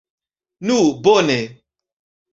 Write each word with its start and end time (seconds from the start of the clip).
Nu, 0.69 0.79
bone. 1.09 1.39